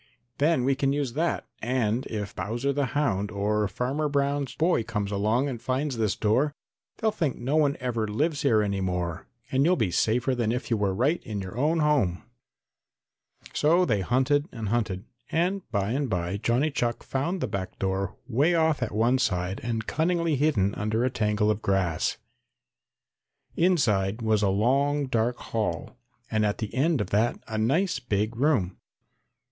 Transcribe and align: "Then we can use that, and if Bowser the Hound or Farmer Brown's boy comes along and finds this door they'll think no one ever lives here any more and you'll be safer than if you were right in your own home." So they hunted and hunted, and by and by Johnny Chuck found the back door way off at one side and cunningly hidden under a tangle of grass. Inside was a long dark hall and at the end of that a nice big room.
"Then 0.39 0.63
we 0.63 0.73
can 0.73 0.91
use 0.93 1.13
that, 1.13 1.45
and 1.61 2.07
if 2.07 2.35
Bowser 2.35 2.73
the 2.73 2.87
Hound 2.97 3.29
or 3.29 3.67
Farmer 3.67 4.09
Brown's 4.09 4.55
boy 4.55 4.81
comes 4.81 5.11
along 5.11 5.47
and 5.47 5.61
finds 5.61 5.95
this 5.97 6.15
door 6.15 6.55
they'll 6.97 7.11
think 7.11 7.35
no 7.37 7.55
one 7.55 7.77
ever 7.79 8.07
lives 8.07 8.41
here 8.41 8.63
any 8.63 8.81
more 8.81 9.27
and 9.51 9.63
you'll 9.63 9.75
be 9.75 9.91
safer 9.91 10.33
than 10.33 10.51
if 10.51 10.71
you 10.71 10.75
were 10.77 10.91
right 10.95 11.21
in 11.23 11.39
your 11.39 11.55
own 11.55 11.81
home." 11.81 12.23
So 13.53 13.85
they 13.85 14.01
hunted 14.01 14.47
and 14.51 14.69
hunted, 14.69 15.05
and 15.31 15.61
by 15.69 15.91
and 15.91 16.09
by 16.09 16.37
Johnny 16.37 16.71
Chuck 16.71 17.03
found 17.03 17.39
the 17.39 17.47
back 17.47 17.77
door 17.77 18.15
way 18.27 18.55
off 18.55 18.81
at 18.81 18.91
one 18.93 19.19
side 19.19 19.61
and 19.63 19.85
cunningly 19.85 20.35
hidden 20.35 20.73
under 20.73 21.05
a 21.05 21.11
tangle 21.11 21.51
of 21.51 21.61
grass. 21.61 22.17
Inside 23.55 24.23
was 24.23 24.41
a 24.41 24.49
long 24.49 25.05
dark 25.05 25.37
hall 25.37 25.95
and 26.31 26.43
at 26.43 26.57
the 26.57 26.73
end 26.73 27.01
of 27.01 27.11
that 27.11 27.37
a 27.47 27.59
nice 27.59 27.99
big 27.99 28.35
room. 28.35 28.77